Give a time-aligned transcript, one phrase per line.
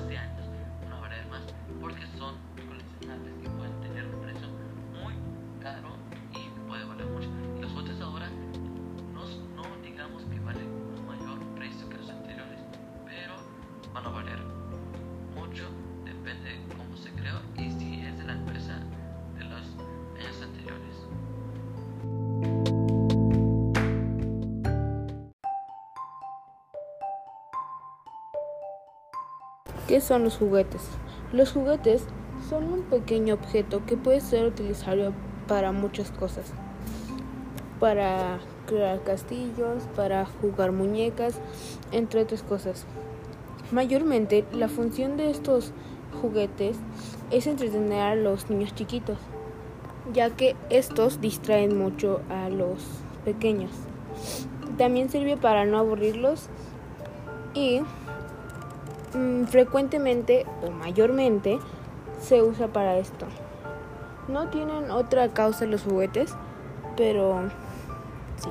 [0.00, 0.31] de
[29.88, 30.82] ¿Qué son los juguetes?
[31.32, 32.04] Los juguetes
[32.48, 35.12] son un pequeño objeto que puede ser utilizado
[35.48, 36.52] para muchas cosas.
[37.80, 41.40] Para crear castillos, para jugar muñecas,
[41.90, 42.86] entre otras cosas.
[43.72, 45.72] Mayormente la función de estos
[46.20, 46.76] juguetes
[47.32, 49.18] es entretener a los niños chiquitos,
[50.12, 52.84] ya que estos distraen mucho a los
[53.24, 53.72] pequeños.
[54.78, 56.48] También sirve para no aburrirlos
[57.54, 57.80] y
[59.14, 61.58] mm, frecuentemente o mayormente
[62.20, 63.26] se usa para esto.
[64.28, 66.34] No tienen otra causa los juguetes,
[66.96, 67.50] pero
[68.36, 68.48] sí.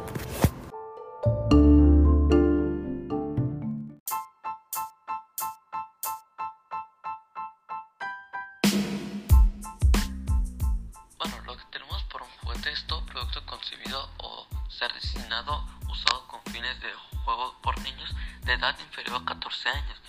[11.18, 16.28] Bueno, lo que tenemos por un juguete es todo producto concebido o ser diseñado usado
[16.28, 16.90] con fines de
[17.24, 18.14] juego por niños
[18.46, 20.02] de edad inferior a 14 años.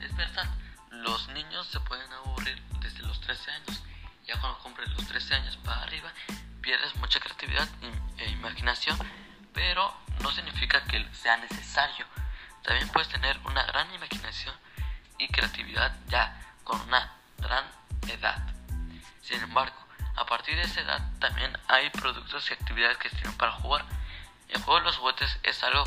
[0.00, 0.48] Es verdad,
[0.90, 3.82] los niños se pueden aburrir desde los 13 años.
[4.26, 6.12] Ya cuando cumplen los 13 años para arriba,
[6.60, 7.68] pierdes mucha creatividad
[8.18, 8.98] e imaginación,
[9.52, 12.06] pero no significa que sea necesario.
[12.62, 14.54] También puedes tener una gran imaginación
[15.18, 17.64] y creatividad ya con una gran
[18.08, 18.38] edad.
[19.22, 19.76] Sin embargo,
[20.16, 23.84] a partir de esa edad también hay productos y actividades que sirven para jugar.
[24.48, 25.84] El juego de los juguetes es algo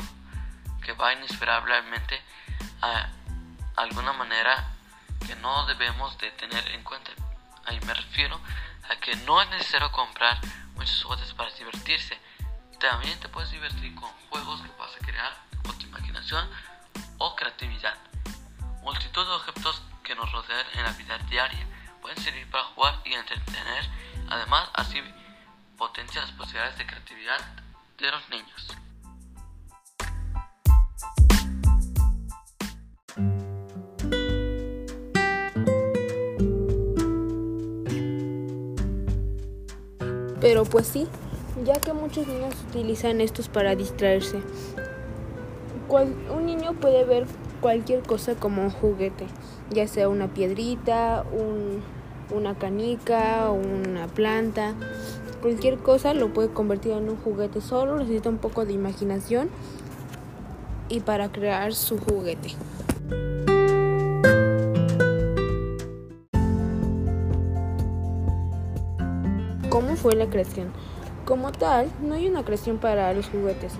[0.82, 2.22] que va inesperablemente
[2.82, 3.08] a
[3.76, 4.72] alguna manera
[5.26, 7.10] que no debemos de tener en cuenta.
[7.66, 8.40] Ahí me refiero
[8.90, 10.38] a que no es necesario comprar
[10.74, 12.18] muchos juguetes para divertirse.
[12.78, 15.32] También te puedes divertir con juegos que vas a crear
[15.64, 16.48] con tu imaginación
[17.18, 17.96] o creatividad.
[18.82, 21.66] Multitud de objetos que nos rodean en la vida diaria
[22.02, 23.88] pueden servir para jugar y entretener.
[24.28, 25.02] Además, así
[25.78, 27.40] potencia las posibilidades de creatividad
[27.96, 28.83] de los niños.
[40.44, 41.06] Pero pues sí,
[41.64, 44.42] ya que muchos niños utilizan estos para distraerse.
[45.88, 47.24] Un niño puede ver
[47.62, 49.24] cualquier cosa como un juguete,
[49.70, 51.80] ya sea una piedrita, un,
[52.36, 54.74] una canica, una planta,
[55.40, 57.62] cualquier cosa lo puede convertir en un juguete.
[57.62, 59.48] Solo necesita un poco de imaginación
[60.90, 62.50] y para crear su juguete.
[69.74, 70.68] ¿Cómo fue la creación?
[71.24, 73.72] Como tal, no hay una creación para los juguetes.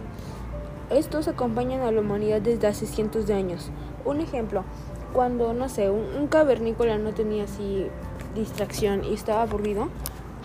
[0.91, 3.71] Estos acompañan a la humanidad desde hace cientos de años.
[4.05, 4.65] Un ejemplo,
[5.13, 7.87] cuando, no sé, un, cavernícola no tenía así
[8.35, 9.87] distracción y estaba aburrido,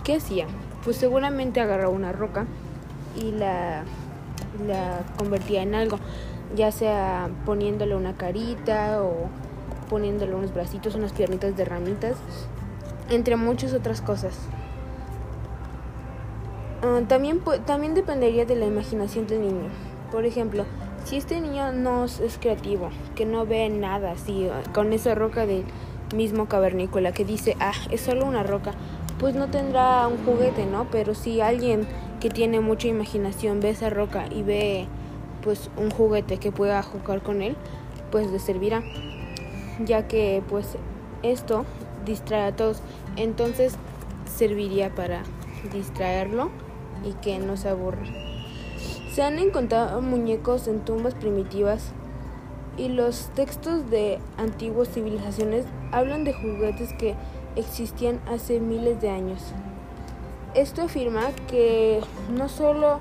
[0.04, 0.46] ¿qué hacía?
[0.84, 2.46] Pues seguramente agarraba una roca
[3.20, 3.86] y la,
[4.68, 5.98] la convertía en algo,
[6.56, 9.16] ya sea poniéndole una carita o
[9.90, 12.18] poniéndole unos bracitos, unas piernitas de ramitas,
[13.10, 14.36] entre muchas otras cosas.
[16.82, 19.70] Uh, también, también dependería de la imaginación del niño.
[20.12, 20.66] Por ejemplo,
[21.04, 25.66] si este niño no es creativo, que no ve nada así, con esa roca del
[26.16, 28.72] mismo cavernícola que dice, ah, es solo una roca,
[29.20, 30.88] pues no tendrá un juguete, ¿no?
[30.90, 31.86] Pero si alguien
[32.22, 34.88] que tiene mucha imaginación ve esa roca y ve
[35.42, 37.56] pues un juguete que pueda jugar con él,
[38.12, 38.84] pues le servirá,
[39.84, 40.78] ya que pues
[41.24, 41.66] esto
[42.06, 42.82] distrae a todos,
[43.18, 43.76] entonces
[44.26, 45.24] serviría para
[45.74, 46.50] distraerlo
[47.04, 48.04] y que no se aburra.
[49.14, 51.92] Se han encontrado muñecos en tumbas primitivas
[52.78, 57.16] y los textos de antiguas civilizaciones hablan de juguetes que
[57.56, 59.42] existían hace miles de años.
[60.56, 62.02] Esto afirma que
[62.32, 63.00] no solo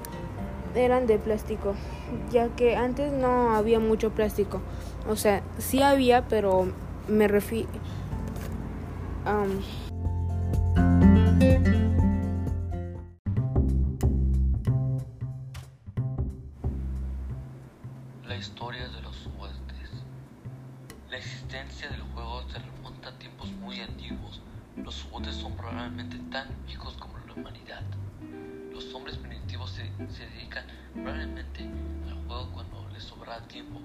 [0.74, 1.74] eran de plástico,
[2.30, 4.60] ya que antes no había mucho plástico.
[5.08, 6.72] O sea, sí había, pero
[7.08, 7.68] me refiero...
[25.18, 27.82] Juguetes son probablemente tan viejos como la humanidad.
[28.72, 29.82] Los hombres primitivos se,
[30.26, 31.68] dedican probablemente
[32.06, 33.80] al juego cuando les sobra tiempo,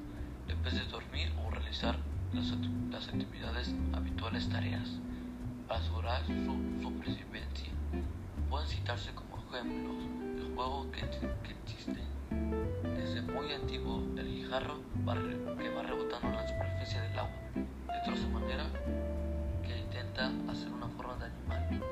[0.63, 1.97] vez de dormir o realizar
[2.33, 4.99] las, actividades habituales tareas,
[5.67, 7.71] para asegurar su supervivencia.
[8.47, 10.03] Pueden citarse como ejemplos
[10.37, 11.99] el juego que, que existe
[12.95, 14.81] desde muy antiguo, el guijarro
[15.57, 18.69] que va rebotando en la superficie del agua, de otra manera
[19.63, 21.83] que intenta hacer una forma de animal.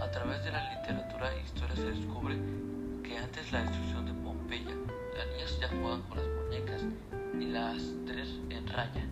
[0.00, 2.36] A través de la literatura e historia se descubre
[3.02, 4.74] que antes la destrucción de Pompeya,
[5.16, 6.82] las niñas ya jugaban con las muñecas
[7.40, 9.06] y las tres en raya.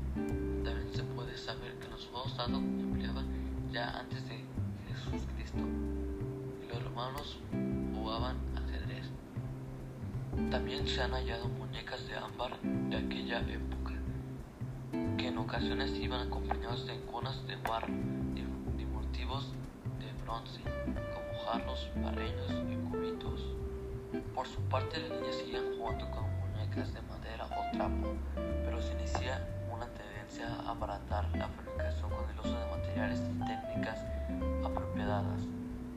[0.64, 3.26] También se puede saber que los juegos dado empleaban
[3.72, 4.44] ya antes de
[4.88, 5.58] Jesús Cristo.
[6.68, 7.38] Los romanos
[7.94, 9.10] jugaban ajedrez.
[10.50, 13.89] También se han hallado muñecas de ámbar de aquella época,
[14.92, 17.92] que en ocasiones iban acompañados de iconas de barro
[18.76, 19.52] y motivos
[19.98, 20.60] de bronce,
[20.94, 23.40] como jarros, barreños y cubitos.
[24.34, 28.14] Por su parte, las niñas siguen jugando con muñecas de madera o trapo,
[28.64, 33.38] pero se inicia una tendencia a abaratar la fabricación con el uso de materiales y
[33.46, 34.04] técnicas
[34.64, 35.42] apropiadas,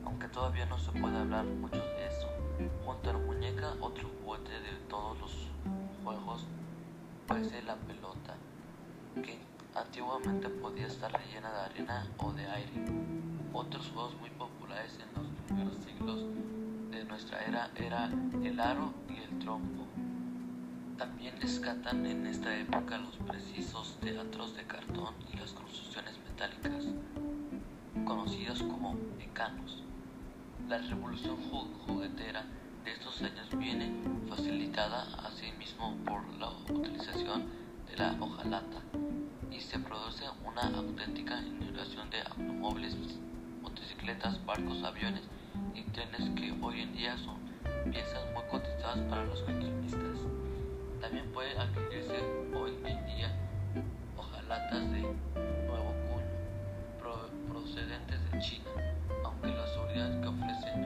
[0.04, 2.28] aunque todavía no se puede hablar mucho de eso.
[2.84, 5.50] Junto a la muñeca, otro juguete de todos los
[6.04, 6.46] juegos
[7.26, 8.36] puede ser la pelota,
[9.22, 9.38] que
[9.74, 12.84] antiguamente podía estar rellena de arena o de aire.
[13.52, 16.24] Otros juegos muy populares en los primeros siglos
[16.90, 18.10] de nuestra era era
[18.42, 19.84] el aro y el trompo.
[20.98, 26.84] También rescatan en esta época los precisos teatros de cartón y las construcciones metálicas,
[28.04, 29.82] conocidos como mecanos.
[30.68, 31.36] La revolución
[31.86, 32.44] juguetera
[32.84, 33.92] de estos años viene
[34.28, 37.63] facilitada asimismo por la utilización
[37.94, 38.78] de la hojalata
[39.52, 42.96] y se produce una auténtica innovación de automóviles,
[43.62, 45.22] motocicletas, barcos, aviones
[45.74, 47.36] y trenes que hoy en día son
[47.92, 50.18] piezas muy cotizadas para los coleccionistas.
[51.00, 52.18] También puede adquirirse
[52.54, 53.32] hoy en día
[54.16, 58.70] hojalatas de nuevo cuño procedentes de China,
[59.24, 60.84] aunque la seguridad que ofrecen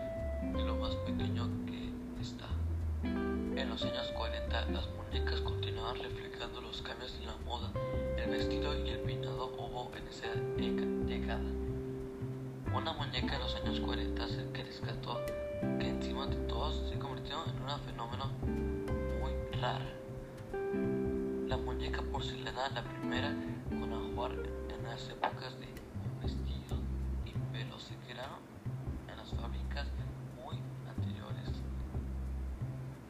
[0.56, 2.48] es lo más pequeño que está.
[3.02, 4.97] En los años 40 las
[5.94, 7.70] reflejando los cambios en la moda,
[8.16, 10.28] el vestido y el peinado hubo en esa
[11.06, 11.40] década.
[12.74, 15.18] Una muñeca en los años 40 que rescató
[15.78, 18.30] que encima de todos se convirtió en un fenómeno
[19.20, 19.86] muy raro.
[21.48, 23.34] La muñeca porcelana, la primera
[23.70, 25.68] con ajuar en las épocas de
[26.22, 26.76] vestido
[27.24, 28.40] y pelo, se crearon
[29.08, 29.86] en las fábricas
[30.44, 31.48] muy anteriores.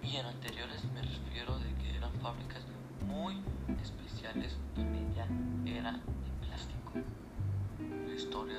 [0.02, 2.67] Y en anteriores me refiero de que eran fábricas
[3.08, 3.42] muy
[3.82, 5.26] especiales donde ya
[5.66, 6.92] era de plástico.
[8.06, 8.58] La historia.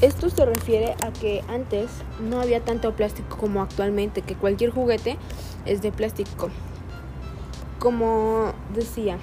[0.00, 5.16] Esto se refiere a que antes no había tanto plástico como actualmente, que cualquier juguete
[5.64, 6.50] es de plástico.
[7.78, 9.18] Como decía,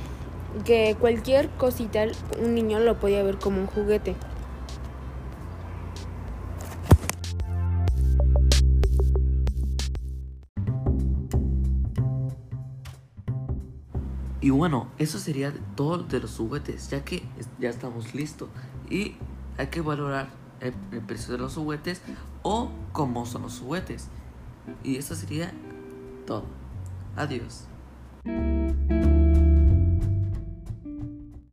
[0.66, 2.06] que cualquier cosita
[2.42, 4.16] un niño lo podía ver como un juguete.
[14.50, 17.22] Y bueno, eso sería todo de los juguetes, ya que
[17.60, 18.50] ya estamos listos.
[18.90, 19.14] Y
[19.60, 20.30] hay que valorar
[20.60, 22.02] el, precio de los juguetes
[22.42, 24.08] o cómo son los juguetes.
[24.84, 25.54] Y eso sería
[26.26, 26.46] todo.
[27.16, 27.66] Adiós.